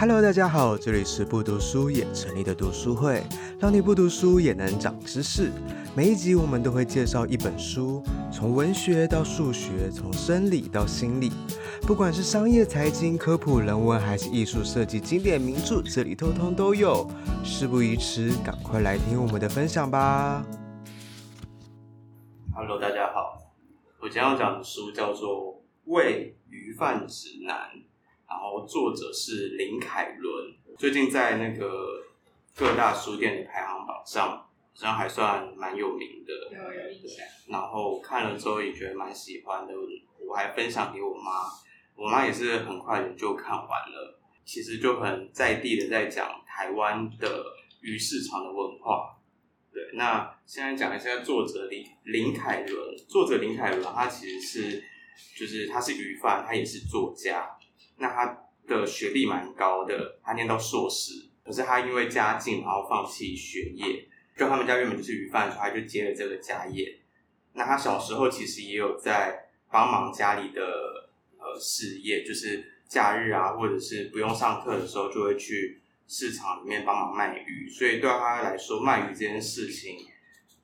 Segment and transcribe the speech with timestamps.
[0.00, 3.20] Hello，大家好，这里是不读书也成立的读书会，
[3.58, 5.50] 让你不读书也能长知识。
[5.92, 8.00] 每一集我们都会介绍一本书，
[8.32, 11.32] 从文学到数学，从生理到心理，
[11.82, 17.04] 不管是商业、财经、科普、人文，还是艺术设计、经典名著，这里通通都有。
[17.42, 20.46] 事不宜迟，赶快来听我们的分享吧。
[22.54, 23.36] Hello，大家好，
[24.00, 25.54] 我今天要讲的书叫做
[25.86, 27.56] 《喂鱼贩指南》。
[28.28, 32.04] 然后作者是林凯伦，最近在那个
[32.54, 36.32] 各大书店的排行榜上，好像还算蛮有名的。
[36.54, 37.26] 有有印象。
[37.48, 39.72] 然后看了之后也觉得蛮喜欢的，
[40.20, 41.42] 我还分享给我妈，
[41.96, 44.20] 我妈也是很快的就看完了。
[44.44, 47.44] 其实就很在地的在讲台湾的
[47.80, 49.16] 鱼市场的文化。
[49.72, 54.84] 对，那现在讲一下作者林林凯伦，作者林凯伦他其实是
[55.36, 57.57] 就是他是鱼贩，他也是作家。
[57.98, 64.08] 那他的学历蛮高的，他念到硕士，可是他因为家境，然后放弃学业。
[64.36, 67.00] 就他们家原本就是鱼贩，所以他就接了这个家业。
[67.54, 70.62] 那他小时候其实也有在帮忙家里的
[71.38, 77.68] 呃事业，就是假日啊，或者是不用上课的时候，就会去市场里面帮忙卖鱼。
[77.68, 80.06] 所以对他来说，卖鱼这件事情，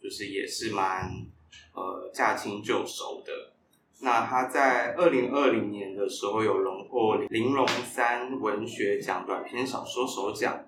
[0.00, 1.10] 就是也是蛮
[1.72, 3.53] 呃驾轻就熟的。
[4.00, 10.66] 那他在二零二零年的时候有荣获玲珑三文学奖短篇小说首奖，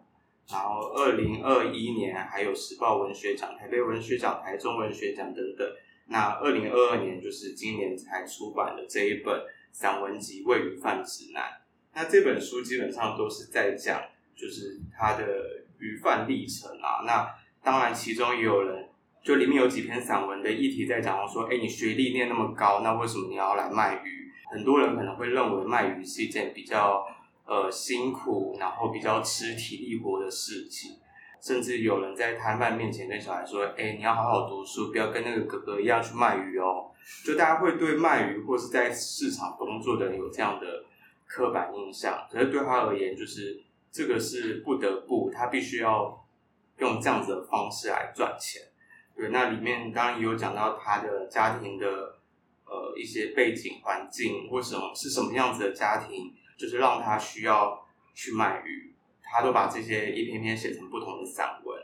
[0.49, 5.69] 然后二零二一年还有时报文学奖、台北文学奖、台中文学奖等等。
[6.07, 11.43] 那二零二二年就是今年才出版的这一本散文集《伪鱼贩指南》。
[11.95, 14.01] 那这本书基本上都是在讲，
[14.35, 15.25] 就是他的
[15.79, 17.03] 鱼贩历程啊。
[17.05, 17.29] 那
[17.63, 18.86] 当然其中也有人。
[19.27, 24.31] 就里面有几篇散文的议题在讲说，哎，你学历念那么高，那为什么你要来卖鱼？
[24.53, 27.05] 很多人可能会认为卖鱼是一件比较
[27.45, 30.93] 呃辛苦，然后比较吃体力活的事情，
[31.43, 36.89] 甚至有人在摊贩面前跟小孩说，哎，你要好好读书，不要跟那个哥哥一样去卖鱼哦。
[37.25, 40.85] 就大家会对卖鱼或是在市场工作的人有这样的
[41.27, 46.17] 刻板印象，可是对他而言，就是这个是不得不，他必须要
[46.79, 48.63] 用这样子的方式来赚钱。
[49.17, 51.87] 对，那里面当然也有讲到他的家庭的
[52.67, 61.81] 呃一些背景环境，或什么是什么样子的家庭，就是让他需要去卖鱼，他都把这些一篇篇写成不同的散文。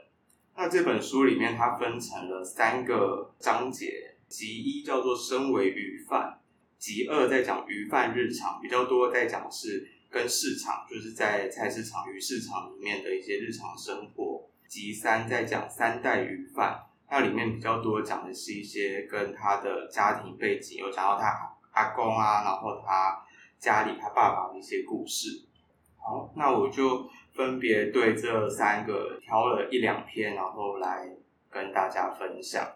[0.54, 6.38] 那这本书里面，它分成了三个章节，集一叫做“身为鱼贩”，
[6.78, 14.47] 集二在讲鱼贩日常，比较多在讲是跟市场，就是在菜市场、鱼市场里面的一些日常生活。
[14.69, 16.78] 集三在讲三代鱼贩。
[17.12, 23.23] 那里面比较多讲的是一些跟他的家庭背景，有讲到他阿公啊，然后他
[23.59, 25.45] 家里他爸爸的一些故事。
[25.99, 31.06] 好，那我就分别对这三个挑了一两篇，然后来
[31.51, 32.67] 跟大家分享。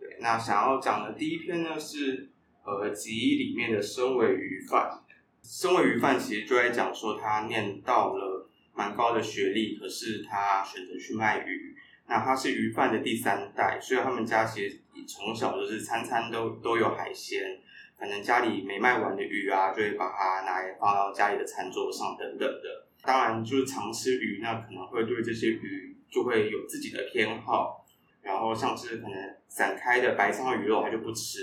[0.00, 2.30] 对，那想要讲的第一篇呢是
[2.64, 5.02] 呃集一里面的身为鱼贩，
[5.42, 11.76] 身为鱼贩其实就在讲说他念到了蛮高的学历，可是他选择去卖鱼。
[12.06, 17.58] 那他是鱼贩的第三代，所以他们家其实从小就是餐餐都都有海鲜，
[17.98, 22.86] 可能家里没卖完的鱼啊，就会把它拿来放到家里的餐桌上等等的。
[23.02, 27.86] 当然，就是常吃鱼，那可能会对这些鱼就会有自己的偏好。
[28.20, 31.40] 然后像是可能散开的白鯧鱼肉，他就不吃；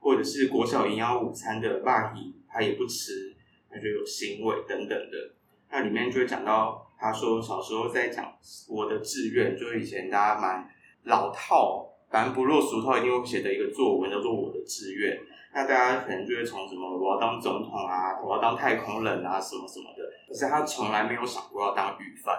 [0.00, 1.84] 或者是国小营养午餐的肉
[2.16, 3.36] 鱼，他也不吃，
[3.70, 5.34] 他就有腥味等等的。
[5.70, 6.86] 那里面就会讲到。
[7.00, 8.36] 他说小时候在讲
[8.68, 10.68] 我的志愿，就是以前大家蛮
[11.04, 15.16] 老套，反正不落俗套一定会写的一个作文，叫做我的志愿。
[15.54, 20.02] 那大家可能就会从什么我要当总统啊，我要当太空人啊，什么什么的。
[20.26, 22.36] 可是他从来没有想过要当鱼贩，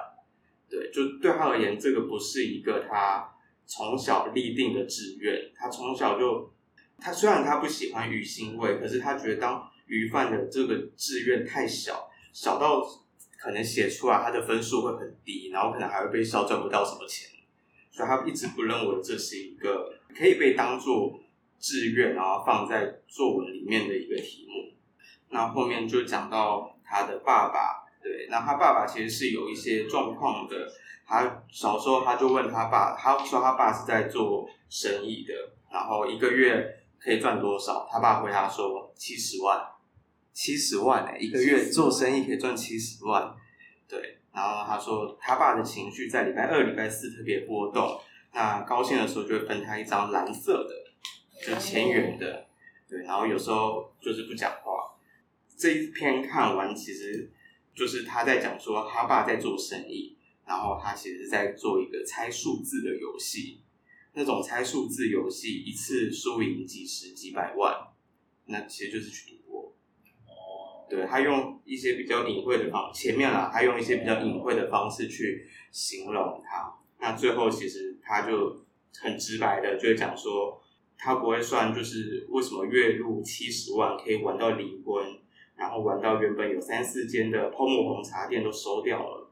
[0.69, 3.29] 对，就对他而言，这个不是一个他
[3.65, 5.35] 从小立定的志愿。
[5.55, 6.51] 他从小就，
[6.99, 12.83] 他虽然他不喜欢鱼腥味，可是他觉得当鱼贩的这个志愿太小，小到。
[13.41, 17.29] 可能写出来他的分数会很低，然后可能还会被笑赚不到什么钱，
[17.89, 21.17] 所以他一直不认为这是一个可以被当做
[21.57, 24.75] 志愿，然后放在作文里面的一个题目。
[25.29, 30.55] 那后面就讲到他的爸爸，对，那他爸爸其实是有一些状况的。
[31.07, 35.33] 他小时候他就问他爸，他说他爸是在做生意的，
[35.71, 37.87] 然后一个月可以赚多少？
[37.89, 39.59] 他爸回答说七十万。
[40.39, 43.35] 七十万哎、欸，一个月做生意可以赚七十万，
[43.89, 44.19] 对。
[44.31, 47.99] 然后他说，他爸的情绪在礼拜二、礼拜四特别波动。
[48.31, 52.47] 那高兴的时候就会分他一张蓝色的，就千元的，
[52.87, 53.03] 对。
[53.03, 54.95] 然后有时候就是不讲话。
[55.57, 57.29] 这一篇看完，其实
[57.75, 60.15] 就是他在讲说他爸在做生意，
[60.45, 63.59] 然后他其实是在做一个猜数字的游戏，
[64.13, 67.75] 那种猜数字游戏一次输赢几十几百万，
[68.45, 69.38] 那其实就是去
[70.89, 78.65] 对，他用一些比较隐晦的方，前面啊，他用一些比较隐晦的方式去形容他，那最后其实他就
[78.99, 80.61] 很直白的就讲说，
[80.97, 85.19] 他不会算就是为什么月入七十万可以玩到离婚。
[85.59, 89.29] 然后玩到原本有三四间的泡沫红茶店都收掉了，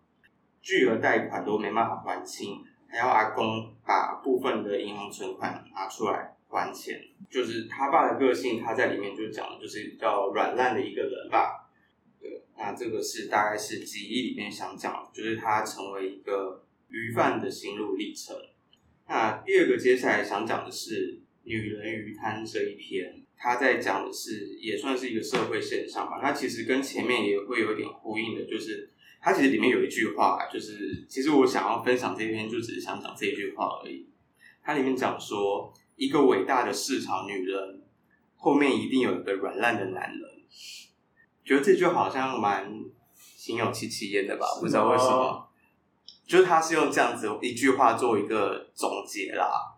[0.62, 7.02] 巨额贷款都没办法还清，还要阿公把部分的银行存款拿出来还钱。
[7.30, 11.70] 就是他爸的个性，他在里面就讲的就是比较软烂的一个人吧。
[12.20, 18.36] 对，那这个是大概是记忆里面想讲，就是他成为一个鱼贩的心路历程。
[19.08, 23.24] 那第二个接下来想讲的是女人鱼摊这一篇。
[23.40, 26.20] 他在讲的是，也算是一个社会现象吧。
[26.24, 28.90] 那其实跟前面也会有点呼应的，就是
[29.22, 34.08] 他其实里面有一句话，就是其实我想要分享这篇，就只是想讲这一句话而已。
[34.64, 37.82] 它里面讲说，一个伟大的市场女人
[38.38, 40.22] 后面一定有一个软烂的男人。
[41.44, 42.72] 觉得这句好像蛮
[43.16, 44.46] 心有戚戚焉的吧？
[44.62, 45.50] 不知道为什么，
[46.26, 49.74] 就是他是用这样子一句话做一个总结啦。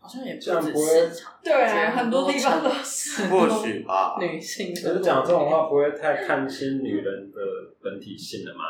[0.00, 3.28] 好像也不止市场，对啊，很多地方都是。
[3.28, 4.18] 或许吧。
[4.20, 4.74] 女性。
[4.74, 7.38] 可是讲这种话不会太看清女人的
[7.80, 8.64] 本体性了吗？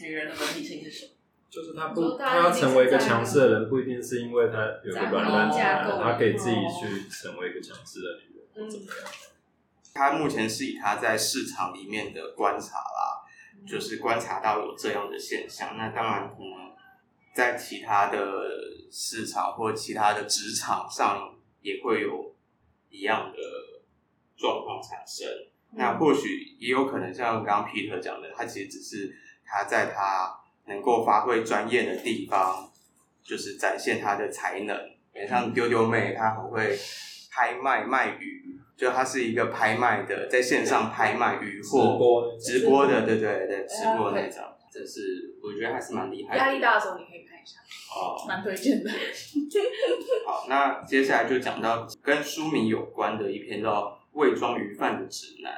[0.00, 1.12] 女人的本体性是什么？
[1.50, 8.94] 就是他不，他要成为一个强势的人，不一定是因为他有个软烂的男人，她可以自己去成为一个强势的女人，或怎么样？
[9.94, 13.24] 他目前是以他在市场里面的观察啦，
[13.66, 15.76] 就是观察到有这样的现象。
[15.76, 16.72] 那当然可能
[17.34, 18.18] 在其他的。
[18.90, 22.34] 市场或其他的职场上也会有
[22.88, 23.38] 一样的
[24.34, 25.28] 状况产生。
[25.72, 29.14] 那或许也有可能像刚刚 Peter 讲的，他其实只是
[29.44, 30.37] 他在他
[30.68, 32.70] 能够发挥专业的地方，
[33.22, 34.76] 就是展现他的才能。
[35.28, 36.78] 像丢丢妹，她很会
[37.32, 46.38] 拍卖卖鱼，就她是一个拍卖的，在线上拍卖鱼货直播的，对对对，直播那种，这是我觉得还是蛮厉害的。
[46.38, 47.58] 压力大的时候你可以看一下。
[47.92, 48.90] 哦，蛮推荐的。
[50.24, 53.82] 好，那接下来就讲到跟书名有关的一篇叫
[54.12, 55.52] 《伪装鱼贩的指南》。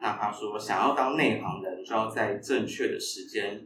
[0.00, 3.64] 那他说，想要当内行人，就要在正确的时间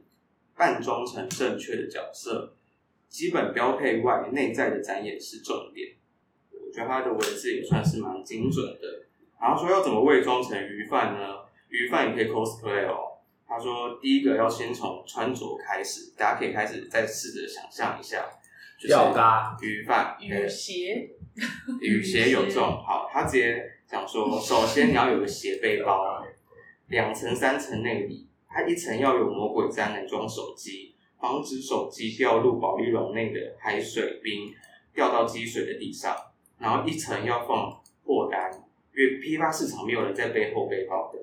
[0.58, 2.54] 扮装成正确的角色。
[3.08, 5.94] 基本标配外，内在的展演是重点。
[6.50, 9.06] 我觉得他的文字也算是蛮精准的。
[9.40, 11.36] 然后说要怎么伪装成鱼贩呢？
[11.68, 13.16] 鱼贩也可以 cosplay 哦。
[13.46, 18.26] 他说：“第一个要先从穿着开始，大家可以开始再试着想象一下，
[18.78, 18.94] 就是
[19.66, 21.08] 鱼贩鱼鞋，
[21.80, 23.08] 雨鞋有这种好。
[23.10, 26.22] 他直接讲说，首先你要有个斜背包，
[26.88, 34.52] 两层三层内里，它一层要有魔鬼毡来装手机，防止手机掉入保丽龙内的海水冰
[34.94, 36.16] 掉到积水的地上，
[36.58, 37.70] 然后一层要放
[38.04, 38.50] 货单，
[38.96, 41.18] 因为批发市场没有人在背后背包的。”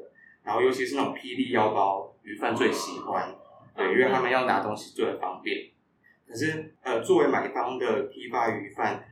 [0.45, 3.35] 然后，尤其是那种霹雳腰包，鱼贩最喜欢，
[3.75, 5.71] 对，因为他们要拿东西最方便。
[6.27, 9.03] 可是，呃，作为买方的批发鱼贩，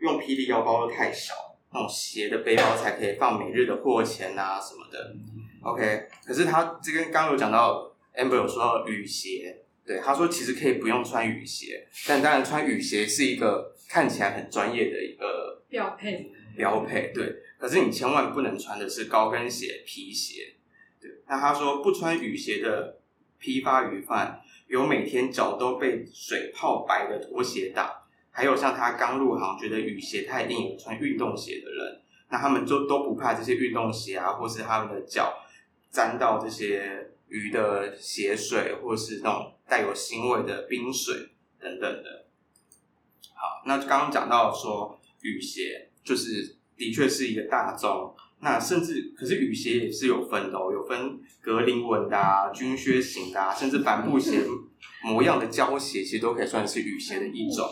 [0.00, 1.32] 用霹雳腰包又太小，
[1.72, 5.16] 那种斜的背包才可以放每日的货钱啊什么的。
[5.64, 17.36] OK，可是他这边刚刚有讲到，Amber 有说到雨鞋，对，他说其实可以不用穿雨鞋，但当然穿雨鞋是一个看起来很专业的一个标配，标配，对。
[17.58, 20.54] 可是你千万不能穿的是高跟鞋、皮鞋。
[21.00, 22.98] 对那他说，不穿雨鞋的
[23.38, 27.90] 批发鱼贩，有每天脚都被水泡白的拖鞋党，
[28.30, 35.34] 还有像他刚入行觉得雨鞋他一定有穿运动鞋的人，那他们就都不怕这些运动鞋啊，或是他们的脚
[35.94, 41.14] 沾到这些鱼的血水，或是那种带有腥味的冰水
[41.60, 42.26] 等等的。
[43.32, 48.12] 好，那刚刚讲到说雨鞋，就是的确是一个大宗。
[48.40, 54.40] 那甚至，可是雨鞋也是有分的哦，有分格林纹的啊、军靴型的啊，甚至帆布鞋
[55.04, 57.64] 模样的胶鞋，其实都可以算是雨鞋的一种。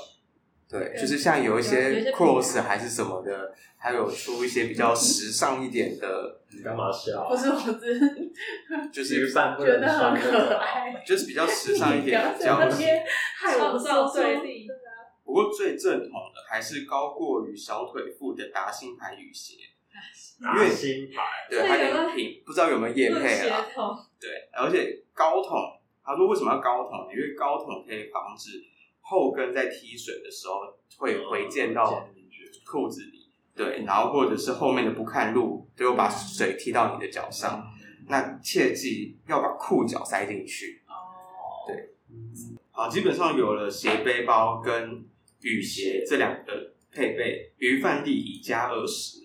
[0.72, 6.40] 对，就是像有一些 cross 还是什么的，还有出一些比较时尚一点的。
[6.54, 7.28] 你干嘛笑？
[7.28, 8.10] 不是我只是，
[8.92, 13.02] 就是觉得很可爱， 就是比较时尚一点的胶鞋。
[13.38, 14.66] 创造对立。
[15.24, 19.56] 不过最正统的还是高过于小腿腹的达新牌雨鞋。
[20.40, 23.64] 因为新牌，对，它的品不知道有没有业配啊？
[24.20, 25.56] 对，而且高筒，
[26.04, 27.08] 他说为什么要高筒？
[27.12, 28.60] 因为高筒可以防止
[29.02, 30.54] 后跟在踢水的时候
[30.96, 32.08] 会回溅到
[32.64, 37.62] 裤子里，对，然后或者是后面的不看路，就会把水踢到你的脚上。
[38.08, 40.82] 那切记要把裤脚塞进去。
[40.86, 41.90] 哦，对，
[42.70, 45.04] 好，基本上有了斜背包跟
[45.42, 49.20] 雨鞋这两个配备，鱼贩力已加二十。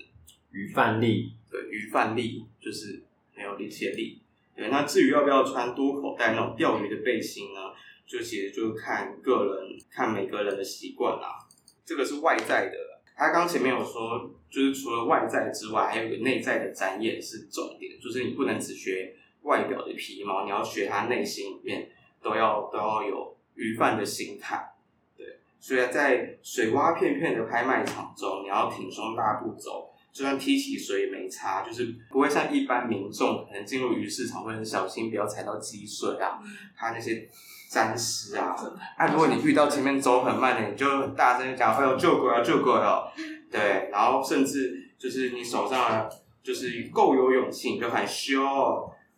[0.51, 3.03] 鱼贩力，对，鱼贩力就是
[3.35, 4.21] 没有力气的力。
[4.55, 7.59] 对，那至于要不要穿多口袋那种钓鱼的背心呢？
[8.07, 11.45] 就其实就看个人，看每个人的习惯啦。
[11.85, 12.77] 这个是外在的。
[13.15, 21.89] 他刚前面有说，就是除了外在之外，还有一个内在的展演是重点，就是你不能只学外表的皮毛，你要学他内心里面
[22.21, 24.71] 都要都要有鱼贩的心态。
[25.17, 36.39] 对，所以在水洼片片的拍卖场中，你要挺胸大步走，就算踢起水也没差，就是不会像一般民众可能进入鱼市场会很小心，不要踩到积水啊，
[36.75, 37.27] 他那些。
[37.77, 38.55] 沾湿啊！
[38.97, 43.07] 啊，如果你遇到前面走很慢的，你就很大声讲：“哎呦，救鬼啊，救鬼哦！”
[43.51, 46.09] 对，然后甚至就是你手上
[46.41, 48.41] 就是够有勇气，你就喊修，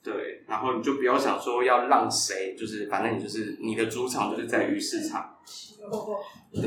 [0.03, 5.37] 对，然后你就不要想说要让谁，就是反正你就是你的主场就是在鱼市场，
[6.51, 6.61] 对，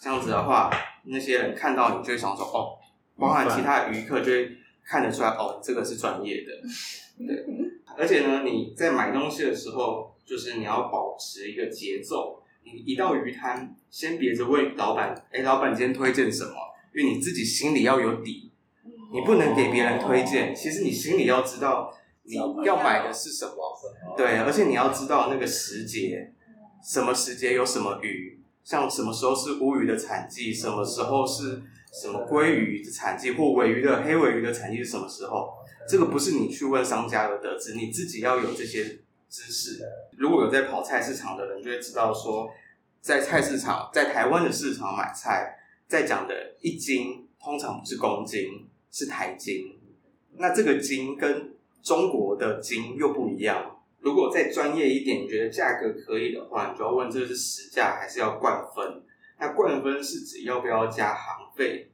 [0.00, 0.70] 这样子的话，
[1.04, 2.78] 那些人看到你就会想说：“哦，
[3.18, 6.52] 包含其他的鱼客就会看得出来，哦，这个是专业的。”
[7.28, 7.44] 对，
[7.98, 10.15] 而且呢，你在买东西的时候。
[10.26, 16.52] 就是你要保持一个节奏，你一到鱼摊，先别着问老板，哎，老板今天推荐什么？
[16.92, 18.50] 因为你自己心里要有底，
[19.12, 20.52] 你不能给别人推荐。
[20.52, 23.54] 其实你心里要知道你要买的是什么，
[24.16, 26.32] 对，而且你要知道那个时节，
[26.82, 31.62] 什么时节有什么鱼，像什么时候是乌鱼的产季，什么时候是
[32.02, 35.50] 什么鲑鱼的产季，或尾鱼的黑尾鱼的产季是什么时候？
[35.88, 38.98] 这个不是你去问商家而得知，你自己要有这些。
[39.28, 39.84] 知识，
[40.16, 42.50] 如果有在跑菜市场的人，就会知道说，
[43.00, 49.78] 在菜市场，在台湾的市场买菜，在讲的一斤通常不是公斤，是台斤。
[50.38, 53.72] 那这个斤跟中国的斤又不一样。
[54.00, 59.02] 如果再专业一点，你觉得价格可以的话，你就要问这个是实价还是要灌分？
[59.38, 61.90] 那灌分是指要不要加行费？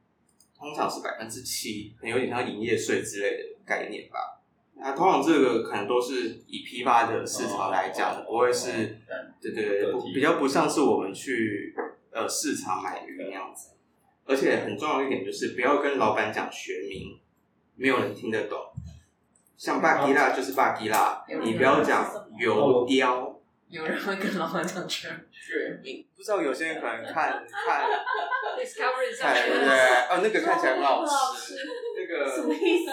[0.56, 4.41] 通常是百分之七，可能有点像营业税之类的概念吧。
[4.82, 8.98] 那、啊、通常这个可能都是以批发的市场来讲的，不会是，
[9.40, 11.74] 对对对，比较不像是我们去
[12.10, 13.70] 呃市场买鱼那样子。
[14.24, 17.20] 而且很重要一点就是不要跟老板讲学名，
[17.76, 18.58] 没有人听得懂。
[19.56, 22.04] 像巴吉拉就是巴吉拉，你不要讲
[22.38, 23.40] 油雕。
[23.68, 27.84] 有人会跟老板讲全学名，不知道有些人可能看看
[28.58, 29.70] Discovery 上对不对？
[30.10, 31.54] 哦，那个 看起来很好吃，
[31.96, 32.90] 那个什么意思？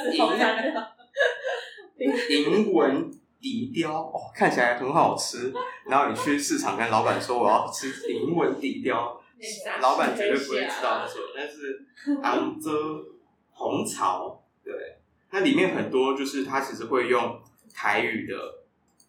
[2.29, 5.53] 银纹底雕哦，看起来很好吃。
[5.86, 9.22] 然后你去市场跟老板说我要吃银纹底雕，
[9.82, 11.22] 老板绝对不会知道说。
[11.36, 11.86] 但是
[12.22, 13.06] 杭州
[13.51, 14.74] 红潮，对，
[15.32, 17.41] 那里面很多就是他其实会用
[17.74, 18.36] 台语的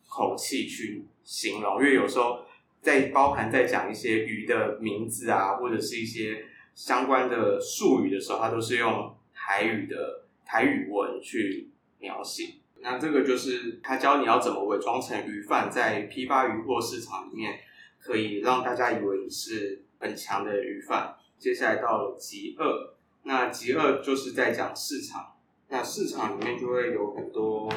[0.09, 2.41] 口气去形容，因为有时候
[2.81, 6.45] 在包含在讲一些鱼的名字啊，或者是一些
[6.75, 11.69] 相关的术语的时候，他都是用台语的台语文去
[11.99, 12.55] 描写。
[12.83, 17.61] 那这个就是他教你要怎么伪装成鱼贩，在批发鱼货市场里面，
[17.99, 21.15] 可以让大家以为你是很强的鱼贩。
[21.39, 25.35] 接下来到了极二，那极二就是在讲市场，
[25.69, 27.71] 那市场里面就会有很多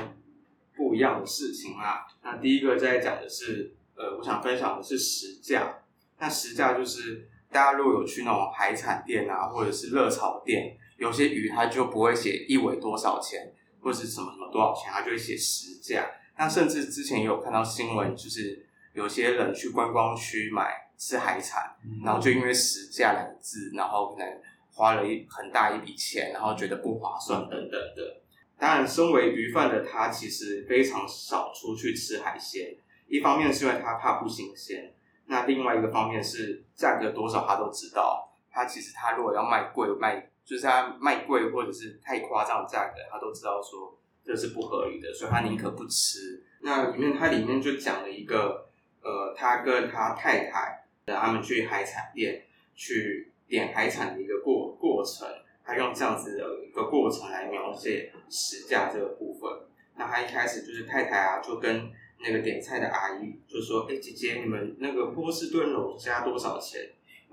[0.75, 2.05] 不一样的事情啦。
[2.21, 5.79] 那第一个在讲的是，呃，我想分享的是实价。
[6.19, 13.53] 那实价就是大家如果有去那种海产店啊，或者是热炒店，有些鱼它就不会写一尾多少钱。
[13.83, 16.09] 或者是什么什么多少钱，他就会写实价。
[16.37, 24.27] 那甚至之前也有看到新闻，就是有些人去观光区买吃海产，然后就因为实价两个字，然后可能
[24.71, 28.21] 花了一很大一笔钱，然后觉得不划算等等的。
[28.57, 32.75] 当然，身为鱼贩的他其实非常少出去吃海鲜，
[33.07, 34.93] 一方面是因为他怕不新鲜，
[35.25, 38.32] 那另外一个方面是价格多少他都知道。
[38.53, 40.29] 他其实他如果要卖贵卖。
[40.45, 46.43] 就是他卖贵或者是太夸张的价格，他都知道说这是不合理的，所以他宁可不吃。
[46.59, 48.67] 那里面他里面就讲了一个，
[49.01, 52.43] 呃，他跟他太太，他们去海产店
[52.75, 55.25] 去点海产的一个过过程，
[55.63, 59.49] 他用这样子的一个过程来描写实价这个部分。
[59.95, 66.81] 那他一开始就是太太啊，就跟那个点菜的阿姨就说：“哎、姐姐，你们那个波士顿龙虾多少钱？”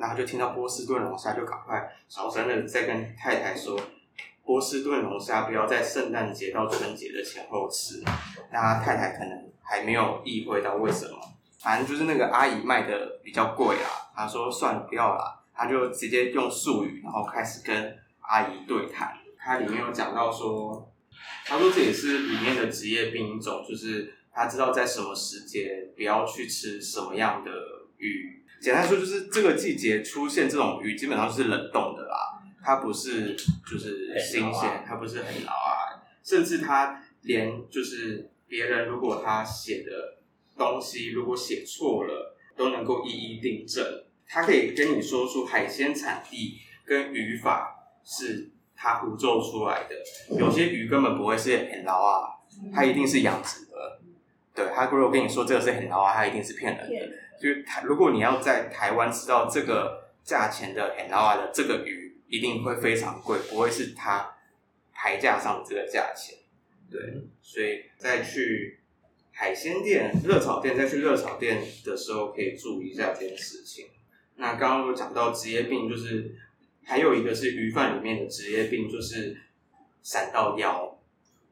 [0.01, 3.79] 然后就听到波士顿龙虾，就赶快小声的在跟太太说
[4.43, 8.03] ：“波士顿龙虾不要在圣诞节到春节的前后吃。”
[8.51, 11.19] 那太太可能还没有意会到为什么，
[11.61, 14.09] 反正就是那个阿姨卖的比较贵啊。
[14.17, 19.13] 他说：“算了，不要啦。”他就直接用术语，然后开始跟阿姨对谈。
[19.39, 20.91] 他里面有讲到说
[21.45, 27.51] ：“他说这也是里面的职业病一种，就是他知道在什么时节不要去吃什么样的
[27.99, 28.40] 鱼。
[28.61, 33.35] 简单说，就是这个季节出现这种鱼，基本上是冷冻的啦，它不是
[33.71, 40.19] 就是新鲜，它不是很老啊，甚至它连就是别人如果他写的
[40.59, 43.85] 东西如果写错了，都能够一一订正。
[44.29, 47.75] 他可以跟你说出海鲜产地跟语法
[48.05, 52.29] 是他胡诌出来的，有些鱼根本不会是很老啊，
[52.73, 54.01] 它一定是养殖的。
[54.55, 57.09] 对，他如果跟你说这个是很老啊，他一定是骗人的。
[57.41, 64.37] 就台，如果你要在台湾吃到这个价钱的很老啊的这个鱼，一定会非常贵，不会是它
[64.93, 66.39] 牌价上的这个价钱。
[66.91, 67.01] 对，
[67.41, 68.81] 所以再去
[69.33, 73.87] 海鲜店、热炒店，再去热炒店的时候，可以注意一下这件事情。
[74.37, 76.37] 那刚刚有讲到职业病，就是。
[76.83, 79.37] 还有一个是鱼贩里面的职业病，就是
[80.03, 80.99] 闪到腰。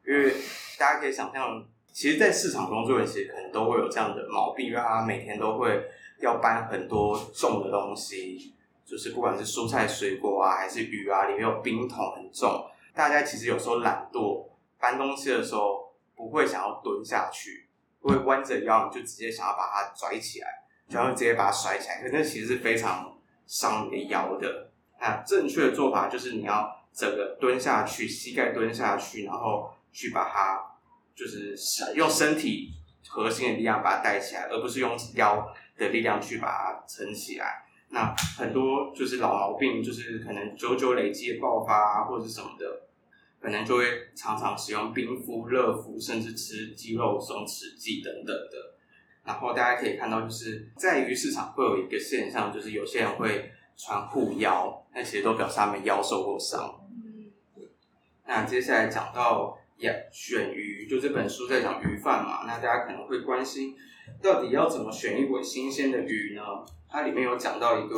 [0.05, 0.33] 因为
[0.77, 5.83] 大家可以想象，其实，在市场工作的其实可能都会有这样的毛病，让他每天都会
[6.19, 8.53] 要搬很多重的东西，
[8.85, 12.65] 就是不管是蔬菜、水果啊，还是鱼啊，里面有冰桶很重。
[12.93, 14.47] 大家其实有时候懒惰，
[14.79, 17.67] 搬东西的时候不会想要蹲下去，
[18.01, 20.47] 会弯着腰，你就直接想要把它拽起来，
[20.87, 24.69] 然后直接把它甩起来，可是那其实是非常伤你的腰的。
[25.01, 30.61] 那正确的做法就是你要整个蹲下去，膝盖蹲下去，然后去把它，
[31.19, 31.53] 就是
[31.95, 32.71] 用身体
[33.09, 35.45] 核心的力量把它带起来，而不是用腰
[35.77, 37.65] 的力量去把它撑起来。
[37.89, 42.65] 那很多就是老毛病，就是可能久久累积的爆发啊，或者是什么的，
[43.41, 43.85] 可能就会
[44.15, 48.77] 常常使用冰敷、热敷，甚至吃肌肉松弛剂等等的。
[49.25, 53.51] 然后大家可以看到，就是在于市场会有一个现象，就是有些人会。
[53.81, 56.69] 穿护腰，那其实都表示他们腰受过伤。
[58.27, 62.45] 那接下来讲到呀，选鱼，就这本书在讲鱼贩嘛。
[62.45, 63.75] 那大家可能会关心，
[64.21, 66.41] 到底要怎么选一尾新鲜的鱼呢？
[66.89, 67.97] 它里面有讲到一个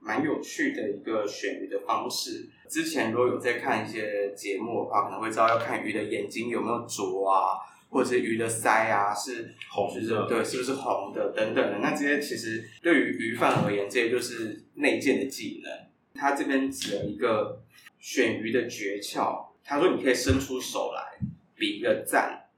[0.00, 2.48] 蛮有趣的一个选鱼的方式。
[2.68, 7.58] 之前如果有在看一些节目的话，可能会知道要看鱼的眼睛有没有浊啊。
[7.90, 11.78] 或者是鱼的鳃啊，是红的，对，是不是红的等等的？
[11.78, 15.72] 那这些其实对于鱼贩而言，这些就是内建的技能。
[16.12, 17.62] 他这边指了一个
[18.00, 21.18] 选鱼的诀窍，他说你可以伸出手来
[21.56, 22.48] 比一个赞，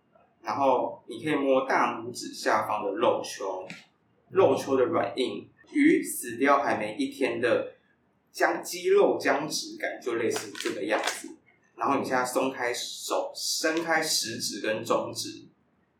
[0.42, 3.66] 然后你可以摸大拇指下方的肉丘，
[4.30, 7.74] 肉丘的软硬，鱼死掉还没一天的
[8.32, 11.28] 将肌肉僵直感，就类似这个样子。
[11.76, 15.46] 然后你现在松开手，伸开食指跟中指，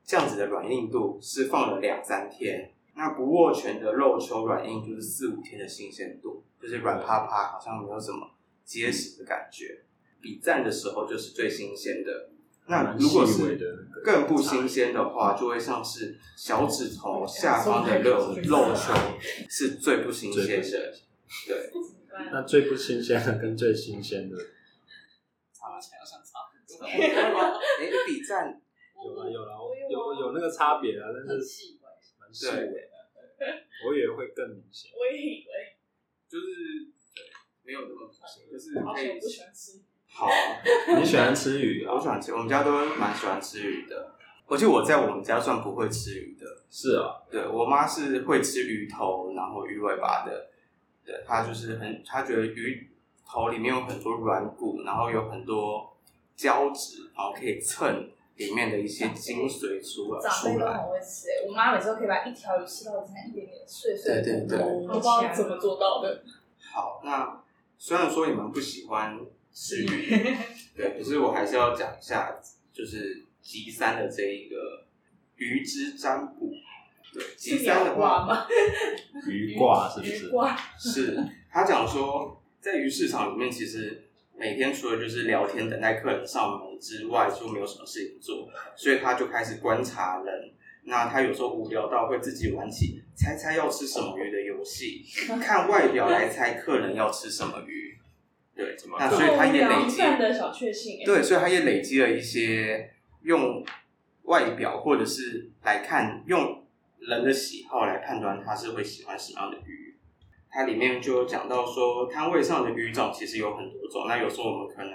[0.05, 2.73] 这样子的软硬度是放了两三天。
[2.95, 8.31] 那不握拳的肉球软硬就是四五天的新鲜度，就是软趴趴，好像没有什么
[8.65, 9.83] 结实的感觉。
[10.21, 12.31] 比赞的时候就是最新鲜的。
[12.69, 13.57] 那如果是
[14.05, 18.93] 更不新鲜的话，就会像是小指头下方的肉肉球
[19.49, 20.95] 是最不新鲜的。
[21.47, 21.71] 对，
[22.33, 24.37] 那最不新鲜的跟最新鲜的。
[25.79, 26.39] 才要相差，
[26.87, 26.97] 哎，
[28.07, 28.61] 比赞
[29.05, 29.53] 有了有了，
[29.91, 31.77] 有有那个差别啊，但是
[32.19, 32.79] 蛮细微的，
[33.85, 34.91] 我以为会更明显。
[34.97, 35.77] 我也以为，
[36.29, 36.47] 就是
[37.15, 37.27] 对，
[37.63, 39.21] 没有那么明显，就是可以。
[39.21, 39.83] 不喜欢吃。
[40.19, 40.29] 好，
[40.99, 41.93] 你喜欢吃鱼啊？
[41.95, 44.15] 我喜欢吃，我们家都蛮喜欢吃鱼的。
[44.49, 46.47] 而且我在我们家算不会吃鱼的。
[46.71, 50.49] 是啊，对我妈是会吃鱼头，然后鱼尾巴的。
[51.05, 52.91] 对，她就是很，她觉得鱼。
[53.29, 55.93] 头里面有很多软骨，然后有很多
[56.37, 60.21] 胶质，然后可以蹭里面的一些精髓出来。
[60.21, 64.23] 长辈都很会吃，我妈每次都可以把一条鱼吃到只剩一点点碎碎的。
[64.23, 66.23] 对对对，我不知道怎么做到的。
[66.73, 67.43] 好，那
[67.77, 69.19] 虽然说你们不喜欢
[69.57, 70.11] 吃鱼，
[70.77, 72.31] 对，可是我还是要讲一下，
[72.71, 74.85] 就是吉三的这一个
[75.37, 76.53] 鱼之占卜。
[77.15, 78.47] 对，吉三的话，
[79.27, 80.93] 鱼卦是不是？
[80.93, 82.43] 是他讲说。
[82.59, 90.51] 在鱼市场里面，其实每天除了就是聊天、等待客人上门之外，就没有什么事情做，所以他就开始观察人。
[90.83, 95.05] 那他有时候无聊到会自己玩起猜猜要吃什么鱼的游戏，
[95.41, 97.97] 看外表来猜客人要吃什么鱼。
[98.57, 101.05] 对，那所以他也累积的小确幸。
[101.05, 102.91] 对，所以他也累积了一些
[103.23, 103.63] 用
[104.23, 106.65] 外表或者是来看用
[106.99, 109.95] 人的喜好来判断他是会喜欢什么样的鱼。
[110.49, 114.07] 它里面就有讲到说，摊位上的鱼种其实有很多种。
[114.09, 114.91] 那有时候我们可能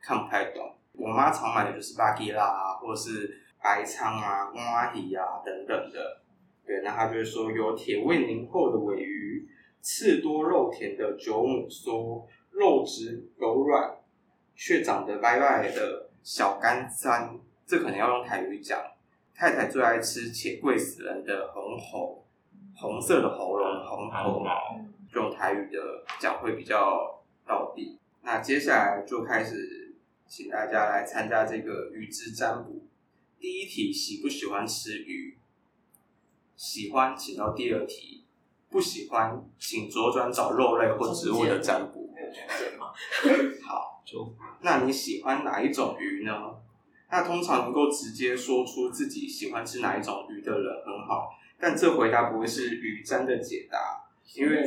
[0.00, 0.72] 看不太懂。
[0.92, 6.20] 我妈常买的就是巴基拉啊，或者是白鲳啊、蛙鱼啊等等的。
[6.64, 9.48] 对，那他就会说有铁胃凝厚的尾鱼，
[9.80, 13.98] 刺多肉甜的九母梭，肉质柔软
[14.54, 18.78] 却长得白白的小干山，这可能要用台语讲。
[19.34, 22.26] 太太最爱吃且贵死人的红喉，
[22.76, 24.78] 红色的喉咙，红喉毛，
[25.14, 27.98] 用台语的讲会比较到底。
[28.22, 29.94] 那接下来就开始，
[30.26, 32.82] 请大家来参加这个鱼之占卜。
[33.38, 35.38] 第一题，喜不喜欢吃鱼？
[36.54, 38.26] 喜欢，请到第二题。
[38.68, 41.99] 不喜欢，请左转找肉类或植物的占卜。
[43.66, 46.32] 好，就那你喜欢哪一种鱼呢？
[47.10, 54.64] 那通常能够直接说出自己喜欢吃哪一种鱼的人很好，但这回答不会是鱼真的解答，因为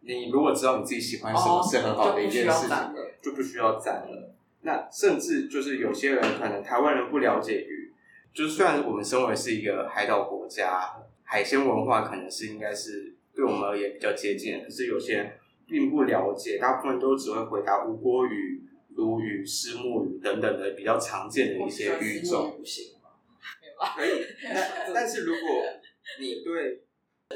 [0.00, 2.76] 你如果知道你自己喜欢什么是很好的一件事情，
[3.22, 4.34] 就不需要赞了。
[4.60, 7.92] 那甚至就是有些人可能台湾人不了解鱼，
[8.34, 10.92] 就是虽然我们身为是一个海岛国家，
[11.24, 15.32] 海鲜文化可能是应该是对我们而言比较接近，可是有些人
[15.66, 18.62] 并不了解，大部分都只会回答吴郭鱼。
[18.96, 22.56] 鲈鱼、虱目鱼等等的比较常见的一些鱼种，
[23.94, 24.24] 可以。
[24.94, 25.64] 但是如果
[26.18, 26.82] 你对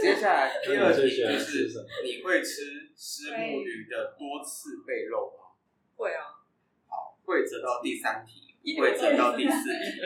[0.00, 1.68] 接下来第二题就是
[2.02, 5.52] 你会吃虱目鱼的多刺背肉吗？
[5.96, 6.24] 会啊。
[6.88, 10.00] 好，会则到第三题，会则到第四题。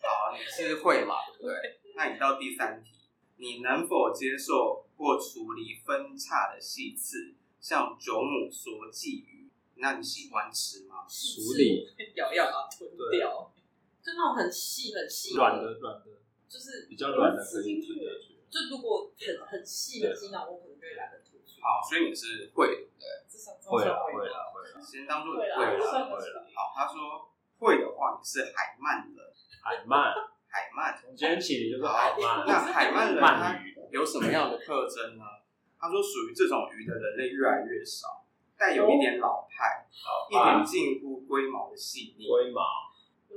[0.00, 1.16] 好，你是会嘛？
[1.38, 1.80] 对不对？
[1.96, 2.92] 那你到第三题，
[3.36, 9.50] 你能否接受或处理分叉的细刺，像九母梭鲫鱼？
[9.74, 11.02] 那你喜欢吃吗？
[11.10, 13.50] 处理，咬咬啊，吞掉，
[13.98, 18.38] 就那种很细很细软的软的，就是比较软的可以吞下去。
[18.46, 21.58] 就如果很很细的筋脑，我可能就会懒得吐出。
[21.58, 23.26] 好，所以你是会的，对？
[23.28, 24.80] 至少会了，会了，会了。
[24.80, 26.46] 先当做会了，会了。
[26.54, 27.26] 好，他说
[27.58, 29.18] 会的话，你是海鳗人。
[29.64, 30.14] 海鳗，
[30.46, 32.46] 海鳗，从今天起你就是海鳗。
[32.46, 33.58] 那海鳗人他
[33.92, 35.24] 有什么样的特征呢？
[35.78, 38.18] 他说属于这种鱼的人类越来越少。
[38.58, 42.28] 带有一点老派，哦、一点近乎龟毛的细腻。
[42.28, 42.62] 龟毛，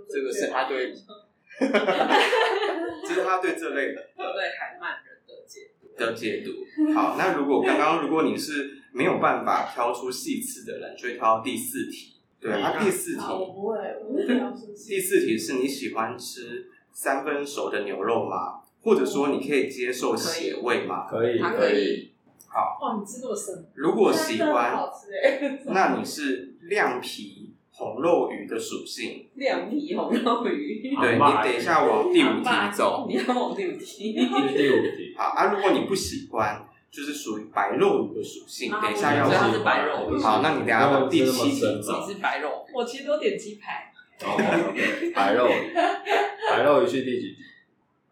[0.08, 0.94] 这个是他对，
[1.58, 6.52] 这是他对这类的对海曼人的解读的解读。
[6.94, 12.22] 好，那如果刚刚如果你是没有办法挑出细刺的人，就会挑到第四题。
[12.40, 18.62] 对，他第四题，我不会，我不会挑第四题是你喜欢吃三分熟的牛肉吗？
[18.86, 21.08] 或者说你可以接受血味吗？
[21.10, 22.12] 可以，可以。
[22.48, 23.66] 好，哇，你吃这么深。
[23.74, 24.78] 如果喜欢，
[25.66, 29.26] 那你是亮皮红肉鱼的属性。
[29.34, 30.96] 亮皮红肉鱼。
[31.02, 33.08] 对，你等一下往第五题走。
[33.10, 34.14] 你要往第五题。
[34.14, 35.16] 第五题。
[35.18, 38.72] 好啊，如果你不喜欢，就是属于白肉鱼的属性。
[38.72, 39.52] 等一下要往。
[39.52, 40.16] 是白肉。
[40.20, 42.06] 好，那你等下往第七题走。
[42.08, 42.64] 你是白肉。
[42.72, 43.92] 我其实都点鸡排。
[45.16, 45.74] 白肉鱼。
[46.48, 47.38] 白肉鱼是第几题？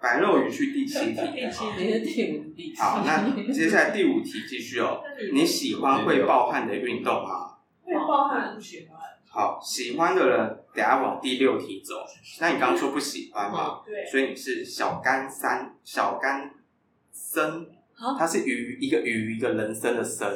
[0.03, 2.75] 白肉鱼去第七题，第七题，第五题。
[2.77, 5.01] 好，那接下来第五题继续哦。
[5.31, 7.55] 你喜欢会暴汗的运动吗？
[7.81, 8.99] 会暴汗不喜欢。
[9.29, 12.03] 好，喜欢的人等下往第六题走。
[12.41, 13.79] 那你刚刚说不喜欢嘛？
[13.85, 14.05] 对。
[14.05, 16.51] 所以你是小干三，小干
[17.13, 17.65] 参，
[18.19, 20.29] 它是鱼，一个鱼，一个人参的参。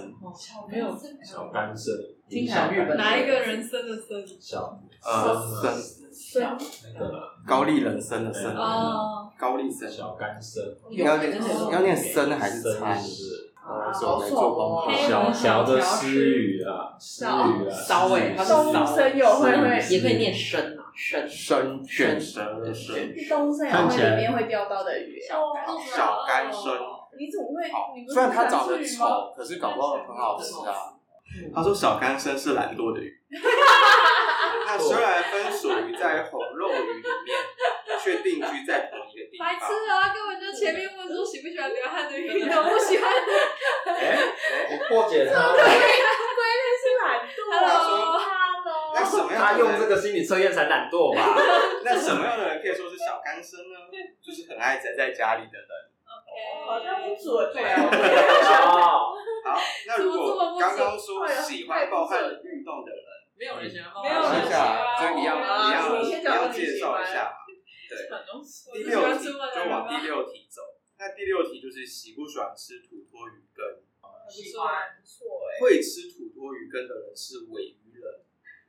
[0.72, 0.98] 没有。
[1.22, 1.94] 小干参。
[2.30, 2.96] 听起来日本。
[2.96, 4.08] 哪一个人参的参？
[4.40, 5.76] 小呃参。
[6.12, 6.58] 参。
[7.46, 8.56] 高丽人参的参。
[8.56, 9.17] 哦。
[9.40, 11.40] 高丽参，小干参，要念
[11.72, 12.98] 要念参还是参？
[13.68, 14.90] 啊，好丑哦！
[14.96, 21.28] 小小的丝鱼啊，诗语啊，烧哎，东参有会会，也可以念参啊，参。
[21.28, 22.96] 参卷舌的参，
[23.28, 25.54] 东参有会里面会钓到的鱼，小
[26.26, 26.62] 干参，
[27.20, 27.60] 你怎么会？
[28.08, 30.94] 虽然它长得丑，可是搞不好很好吃啊。
[31.54, 33.14] 他说小干参是懒惰的鱼，
[34.66, 37.36] 它虽然分属于在红肉鱼里面，
[37.98, 39.48] 却定居在同一个地方。
[39.48, 40.14] 白痴啊！
[40.14, 43.12] 根本就前面问说喜不喜欢流汗的鱼， 我不喜欢。
[43.86, 44.18] 哎，
[44.72, 45.54] 我破解他了。
[45.58, 47.38] 对，关键是懒惰。
[47.52, 48.94] Hello，Hello。
[48.96, 49.42] 那什么样？
[49.42, 51.36] 他用这个心理测验才懒惰吧？
[51.84, 53.78] 那什么样的人可以说是小干生呢？
[54.24, 55.68] 就是很爱宅在家里的人。
[56.08, 57.54] OK，好像不准。
[57.54, 57.76] 对啊。
[58.44, 59.14] 好，
[59.46, 59.60] 好。
[59.88, 63.04] 那如果刚刚说喜欢暴汗的运动的人，
[63.38, 64.04] 没有人喜欢。
[64.04, 64.98] 没有人喜欢。
[64.98, 65.42] 所以你要你
[65.74, 67.34] 要你要介绍一下。
[67.90, 67.98] 对，
[68.74, 70.62] 第六题就往第六题走。
[71.00, 73.64] 那第六题就是喜不喜欢吃土托鱼羹？
[74.30, 75.62] 喜欢，不错哎。
[75.62, 78.04] 会吃土托鱼羹的人是尾鱼人，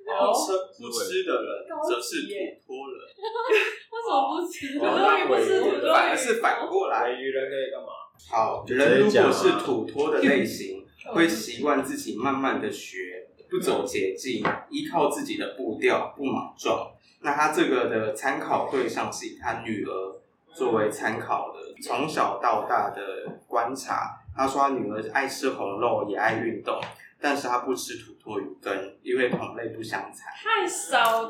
[0.05, 2.29] 不吃不吃的人则是土
[2.65, 3.01] 托人。
[3.91, 4.79] 为什么不吃？
[4.79, 7.11] 土魠鱼不吃土托鱼，反而是反过来。
[7.11, 7.89] 尾鱼人可以干嘛？
[8.31, 16.95] 好，人如果是土托的类型， 会习惯自己慢慢的学，不走捷径，依靠自己的步调，不莽撞。
[17.21, 20.21] 那他这个的参考对象是以他女儿
[20.55, 26.81] 作为参考的，从小到大的观察，他说他女儿爱吃红肉，也爱运动，
[27.21, 30.33] 但是他不吃土托鱼羹，因为同类不相残。
[30.35, 31.23] 太少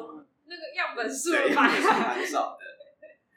[0.46, 2.64] 那个样本数对，样本数蛮少的。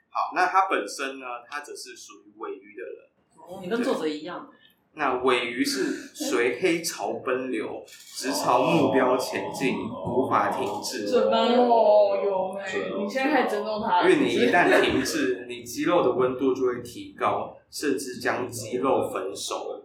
[0.09, 3.09] 好，那他本身呢，他只是属于尾鱼的人。
[3.37, 4.49] 哦，你跟作者一样。
[4.93, 7.83] 那尾鱼是随黑潮奔流，
[8.17, 9.75] 直朝目标前进，
[10.05, 11.09] 无法停滞。
[11.09, 11.37] 准吗？
[11.39, 12.61] 哦，有没？
[13.03, 14.03] 你现在可以尊重它。
[14.03, 19.81] 因为你一旦停滞，你肌肉的温度就会提高，甚至将肌肉焚熟。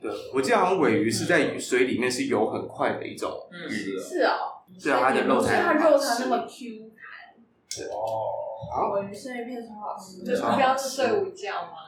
[0.00, 3.30] 对，我记得好像尾鱼是在水里面是游很快的一种
[3.68, 3.98] 鱼。
[3.98, 4.64] 是哦。
[4.78, 7.86] 是啊，它的肉才它肉才那么 Q 弹。
[7.90, 8.94] 哦。
[8.94, 10.24] 尾鱼生鱼片超好吃。
[10.24, 11.87] 就不要是睡午觉吗？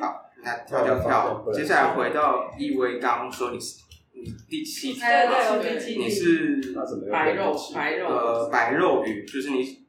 [0.00, 0.26] 好。
[0.42, 3.80] 那跳跳跳，接下来回到一威刚刚说你是
[4.12, 5.00] 你第七题，
[5.98, 6.74] 你是
[7.10, 9.84] 白肉白肉呃白肉鱼，就是你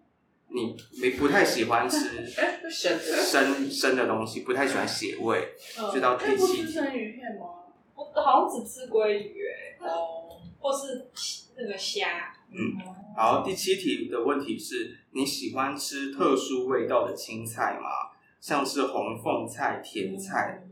[0.50, 2.26] 你你不太喜欢吃
[2.70, 5.54] 生生的东西，不太喜欢血味，
[5.94, 6.70] 就到第七题。
[6.70, 7.48] 生鱼片吗？
[7.96, 11.08] 我好像只吃鲑鱼诶，哦，或是
[11.56, 12.34] 那个虾。
[12.52, 12.76] 嗯，
[13.16, 18.11] 好，第七题的问题是你喜欢吃特殊味道的青菜吗？
[18.42, 20.64] 像是红凤菜、甜菜，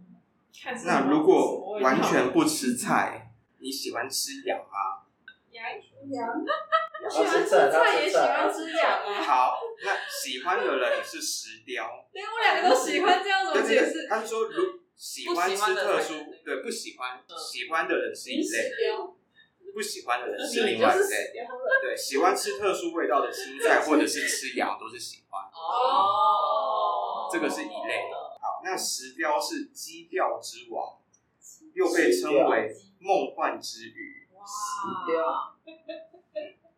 [0.86, 5.06] 那如果完全不吃菜，你喜欢吃羊吗？
[5.52, 5.64] 羊
[6.10, 6.28] 羊，
[7.06, 9.22] 我喜欢吃菜，也喜欢吃羊啊。
[9.22, 12.08] 好，那喜欢的人是石雕。
[12.12, 14.08] 对，我两个都喜欢这样子解释。
[14.08, 18.72] 他是说，如喜欢吃特殊，对，不喜欢，喜欢的人是一类，
[19.76, 21.34] 不喜欢的人是另外一类。
[21.84, 25.40] 对，喜欢吃特殊味道的青菜或者是吃羊都是喜欢。
[25.44, 26.49] 哦。
[27.32, 30.98] 这个是一类的，好，那石雕是基调之王，
[31.74, 34.28] 又被称为梦幻之鱼。
[34.42, 35.58] 石雕，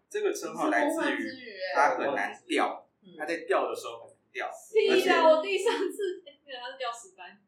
[0.09, 1.31] 这个称号来自于
[1.73, 2.85] 它很难钓，
[3.17, 4.47] 它在钓的时候很难钓。
[4.91, 7.39] 而且我第三次给它 钓石斑，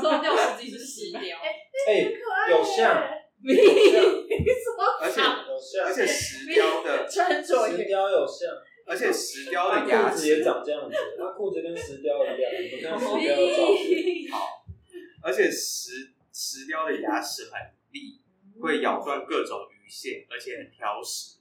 [0.00, 1.20] 说钓石鸡是石雕，
[1.88, 2.10] 哎，
[2.50, 2.94] 有像，
[5.02, 5.20] 而且
[5.80, 8.48] 而且石雕的 石雕有像。
[8.90, 14.28] 而且石雕的牙齿也长这样子，它裤子跟石雕一样， 你看石雕的照片。
[14.32, 14.64] 好，
[15.22, 17.52] 而且石石雕的牙齿很
[17.92, 18.20] 利，
[18.60, 21.38] 会咬断各种鱼线，而且很挑食。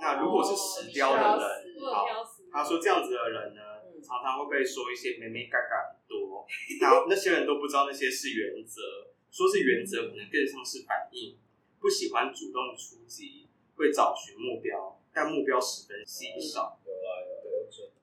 [0.00, 2.04] 那如果是石雕的人，好，
[2.52, 3.62] 他说这样子的人呢，
[4.02, 6.44] 常常会被说一些眉眉角角很多，
[6.82, 8.82] 那那些人都不知道那些是原则，
[9.30, 11.38] 说是原则，可能更像是反应，
[11.78, 16.77] 不喜欢主动出击，会找寻目标，但目标十分稀少。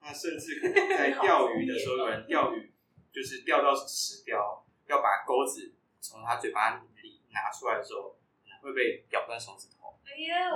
[0.05, 2.71] 那甚至可能在 钓鱼的时候，有人钓鱼
[3.11, 9.97] 就是钓到石雕，要把钩子从他嘴巴里拿出来的时候，可能会被咬断手指头。
[10.05, 10.51] 哎呀，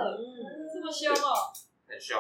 [0.71, 1.33] 这么凶哦！
[1.87, 2.15] 很凶，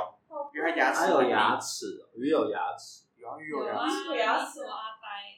[0.55, 5.37] 因为它牙齿有牙齿，鱼有牙齿，鱼有牙齿，有牙齿阿呆。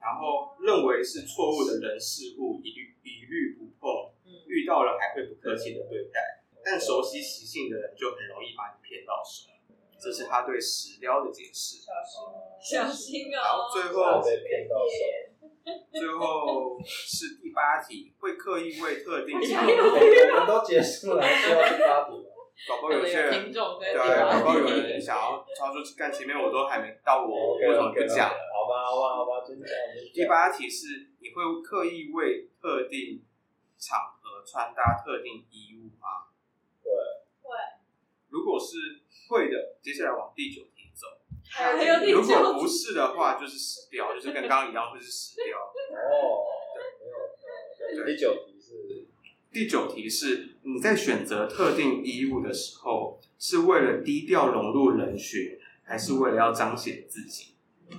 [0.00, 4.12] 然后认为是错误的人事物，一律一律不碰，
[4.48, 9.52] 遇到了还会不客气的对待，但熟悉习性的人就很容易把你骗到手。
[10.00, 11.78] 这是他对石雕的解释。
[12.60, 13.40] 小心哦！
[13.42, 14.22] 好，最后
[15.92, 19.36] 最后是第八题，会刻意为特定。
[19.36, 22.24] 我们都结束了，最后第八题。
[22.68, 28.28] 搞不好有些人对，搞不好有人想要超出，看前面我都还没到我，为什么不讲？
[28.28, 29.66] 好吧，好吧，好吧，真的。
[30.14, 33.22] 第八题是，你会刻意为特定
[33.78, 36.30] 场合穿搭特定衣物吗？
[36.82, 36.90] 会。
[37.42, 37.56] 会。
[38.28, 39.02] 如果是。
[39.28, 41.06] 会的，接下来往第九题走。
[41.48, 42.30] 还有第九题。
[42.30, 45.56] 如果不是的话，就是死掉，就是跟刚刚一样，会是死掉。
[45.56, 46.44] 哦，
[47.78, 48.06] 对，没有。
[48.06, 49.06] 第九题是，
[49.50, 57.54] 第九题是你在选择特定衣物的时候，是为了低调融入人群，还是为了要彰显自己？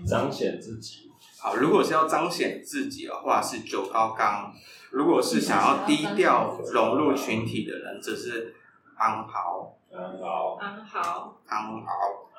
[0.08, 1.10] 彰显自己。
[1.40, 4.54] 好，如果是要彰显自己的话，是九高刚；
[4.92, 8.54] 如果是想要低调融入群体的人，则是
[9.00, 9.79] 昂豪。
[10.00, 11.92] 安好，安好，安好，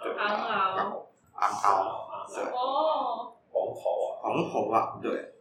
[0.03, 5.35] 对，安好，安好，对，哦，黄喉啊，黄喉啊，对。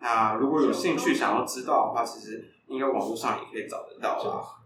[0.00, 4.56] 那如果有兴趣想要知道的话，其实应该网络上也可以找得到啦。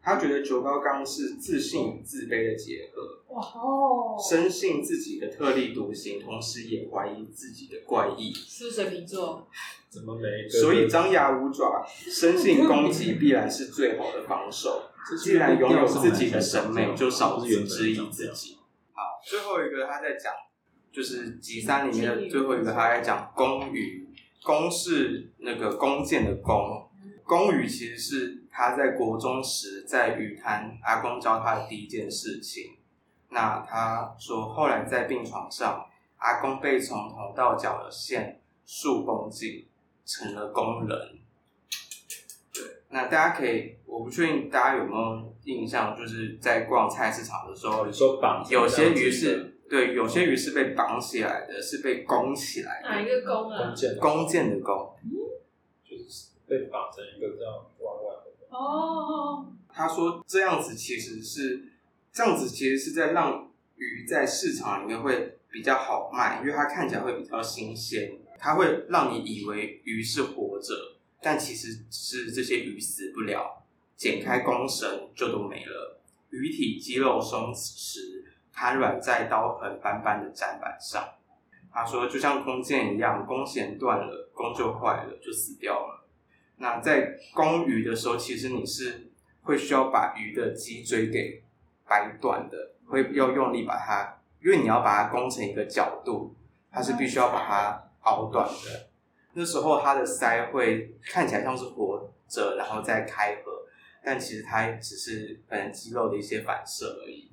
[0.00, 8.32] 他觉得九高刚是自信与自卑的结合，哇哦，深信自己的特立独行，同时也怀疑自己的怪异。
[8.32, 9.46] 是水瓶座？
[9.90, 10.48] 怎么没？
[10.48, 14.87] 所以张牙舞爪，深信攻击必然是最好的防守。
[15.16, 18.58] 既然拥有自己的审美，就少不质疑自己。
[18.92, 20.32] 好，最后一个他在讲，
[20.92, 24.06] 就是集三里面的最后一个，他在讲弓鱼。
[24.42, 26.88] 弓是那个弓箭的弓，
[27.24, 32.76] 弓鱼其实是他在国中时在鱼摊，阿公教他的第一件事情。
[33.30, 35.84] 那他说，后来在病床上，
[36.18, 39.66] 阿公被从头到脚的线束绷紧，
[40.06, 41.18] 成了工人。
[42.90, 42.94] 对。
[42.94, 52.88] 那大家可以，我不确定大家有没有印象，就是在逛菜市场的时候，你说绑有些鱼是，对，有些鱼是被绑起来的，是被弓起来的。
[52.88, 53.66] 哪一个弓啊？
[53.66, 54.94] 弓箭，弓箭的弓，
[55.84, 58.56] 就是被绑成一个这样弯弯的。
[58.56, 59.46] 哦。
[59.70, 61.62] 他说这样子其实是，
[62.12, 70.74] 这样子其实是在让鱼在市场里面会比较好卖，因为它看起来会比较新鲜，它会让你以为鱼是活着。
[71.20, 73.64] 但其实是这些鱼死不了，
[73.96, 76.00] 剪开弓绳就都没了。
[76.30, 77.98] 鱼体肌肉松弛，
[78.52, 81.08] 瘫软在刀痕斑斑的砧板上。
[81.70, 86.06] 他说，就像弓箭一样，弓弦断了，弓就坏了，就死掉了。
[86.56, 89.10] 那在弓鱼的时候，其实你是
[89.42, 91.42] 会需要把鱼的脊椎给
[91.86, 96.34] 掰断的，会要用力把它，因为你要把它弓成一个角度，
[96.70, 98.87] 它是必须要把它凹断的。
[99.34, 103.52] 那时候它的鳃会看起来像是活着，然后再开合，
[104.04, 107.30] 但其实它只是可能肌肉的一些反射而已。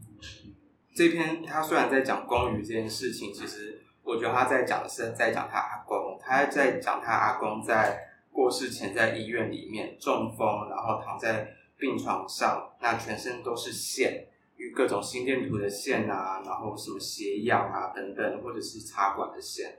[0.96, 19.78] 这篇他虽然在讲光鱼这件事情，其实我觉得他在讲的是在讲他阿公，他在讲他阿公在过世前在医院里面中风，然后躺在病床上，那全身都是线，与各种心电图的线啊，然后什么血氧啊等等，或者是插管的线。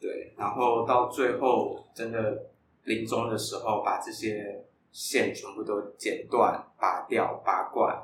[0.00, 2.46] 对，然后到最后真的
[2.84, 7.94] 临终的时候，把这些线全部都剪断、拔掉、拔罐，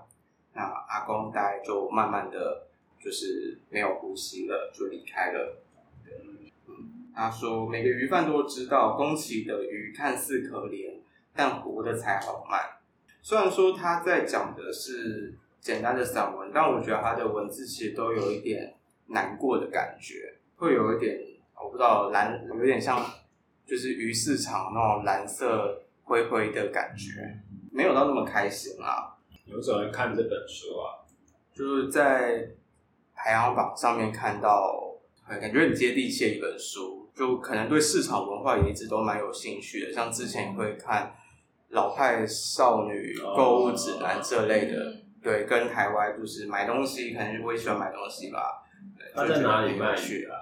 [0.53, 2.67] 那阿公大概就慢慢的
[3.01, 5.63] 就是没有呼吸了，就离开了。
[6.05, 6.51] 嗯，
[7.15, 10.99] 他说每个鱼贩都知道，弓起的鱼看似可怜，
[11.35, 12.79] 但活的才好卖。
[13.23, 18.75] 虽然说他在讲的是简单的散文，但我觉得他的文字其实都有一点
[19.07, 21.19] 难过的感觉，会有一点。
[21.63, 23.05] 我不知道蓝有点像，
[23.67, 27.39] 就是鱼市场那种蓝色灰灰的感觉，
[27.73, 29.17] 没有到那么开心啊。
[29.45, 31.03] 有什么会看这本书啊？
[31.55, 32.49] 就是在
[33.15, 39.93] 排行榜上面看到，感觉很接地气的一本书，就可能对市场文化也一直都蛮有兴趣的。
[39.93, 41.15] 像之前会看
[41.71, 48.63] 老派少女购物指南这类的，对，跟台湾就是买东西，可能我也喜欢买东西吧。
[49.15, 50.37] 他在哪里卖去啊？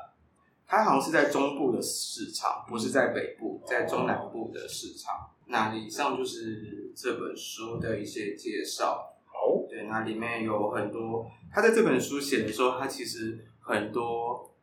[0.66, 5.31] 它好像是在中部的市场，不是在北部，在中南部的市场。
[5.46, 9.14] 那以上就是这本书的一些介绍。
[9.27, 14.55] 好，对，那里面有很多，他在这本书写的时候，他其实很多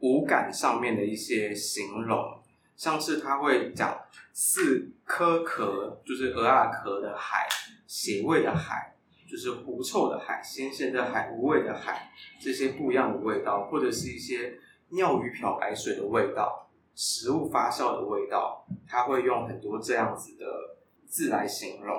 [0.00, 2.38] 五感上面的一些形容，
[2.76, 3.98] 像是他会讲
[4.34, 7.48] 四颗壳，就是鹅啊壳的海，
[7.86, 8.94] 血味的海，
[9.28, 14.58] 就是狐臭的海，鲜鲜的海，无味的海，这些不一样的味道，或者是一些。
[14.90, 20.46] 尿鱼漂白水的味道，食物发酵的味道，他会用很多这样子的
[21.06, 21.96] 字来形容。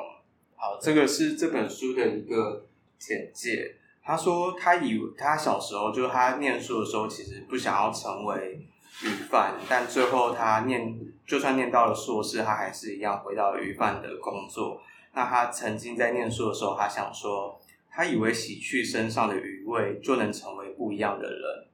[0.56, 2.66] 好，这个是这本书的一个
[2.98, 3.76] 简介。
[4.02, 8.66] 他说，他以他小时候，就是他念书的时候，其实不想要成为
[9.04, 14.82] 鱼贩，但最后他念，就算念到了硕士，他还是一样回到了鱼贩的工作。
[15.14, 17.60] 那他曾经在念书的时候，他想说，
[17.92, 21.67] 他以为洗去身上的鱼味，就能成为不一样的人。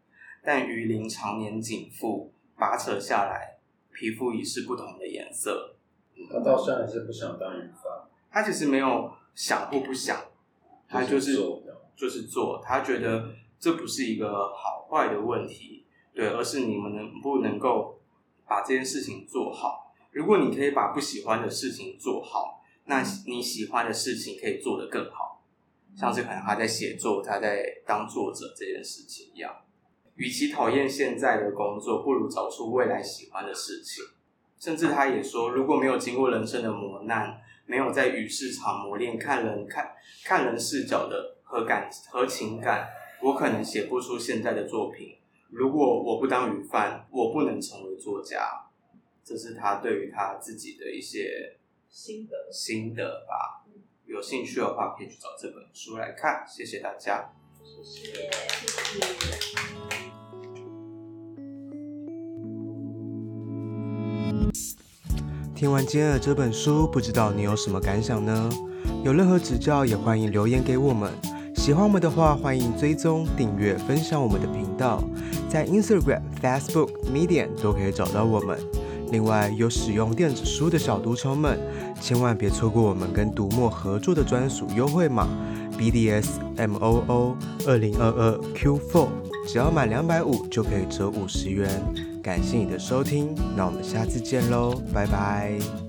[0.44, 3.58] 但鱼鳞常年紧缚，拔扯下来，
[3.94, 5.76] 皮肤已是不同的颜色。
[6.30, 8.08] 他到现在是不想当鱼贩。
[8.30, 10.20] 他其实没有想或不想，
[10.88, 11.38] 他就是
[11.96, 12.62] 就是做。
[12.64, 13.30] 他觉得
[13.60, 18.00] 这不是一个好坏的问题，对，而是你们能不能够
[18.46, 19.94] 把这件事情做好。
[20.12, 25.42] 如果你可以把不喜欢的事情做好，那你喜欢的事情可以做得更好。
[25.96, 29.56] 像是可能他在写作，他在当作者这件事情一样。
[30.16, 34.04] 与其讨厌现在的工作，不如找出未来喜欢的事情。
[34.60, 39.92] 甚至他也说，如果没有经过人生的磨难，没有在与市场磨练看人看
[40.24, 42.88] 看人视角的和感和情感，
[43.22, 45.18] 我可能写不出现在的作品。
[45.50, 48.70] 如果我不当鱼贩，我不能成为作家。
[49.24, 51.58] 这是他对于他自己的一些
[51.90, 53.66] 心得心得吧。
[54.06, 56.46] 有兴趣的话，可以去找这本书来看。
[56.48, 57.34] 谢谢大家。
[57.64, 58.30] 谢谢，
[58.62, 59.00] 谢谢。
[65.56, 68.50] 听完今天的这本书，不知道你有什么感想呢？
[69.06, 71.10] 有任何指教，也欢迎留言给我们。
[71.56, 75.02] 喜欢我们的话，欢迎追踪、订阅、分享我们的频道，
[75.48, 78.60] 在 Instagram、Facebook、Medium 都可以找到我们。
[79.12, 81.58] 另外，有使用电子书的小读虫们，
[82.02, 85.30] 千万别错过我们跟读墨合作的专属优惠码
[85.78, 87.36] BDS MOO
[87.68, 89.08] 二零二二 Q4，
[89.48, 91.70] 只要满两百五就可以折五十元。
[92.22, 95.83] 感谢你的收听，那我们下次见喽，拜拜。